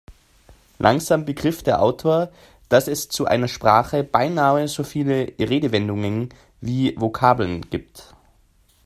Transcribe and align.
Langsam 0.79 1.25
begriff 1.25 1.61
der 1.61 1.79
Autor, 1.79 2.31
dass 2.69 2.87
es 2.87 3.07
zu 3.07 3.25
einer 3.27 3.47
Sprache 3.47 4.03
beinahe 4.03 4.67
so 4.67 4.83
viele 4.83 5.31
Redewendungen 5.39 6.29
wie 6.59 6.95
Vokabeln 6.99 7.61
gibt. 7.69 8.15